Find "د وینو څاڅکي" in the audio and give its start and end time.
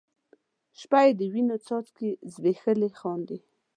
1.19-2.09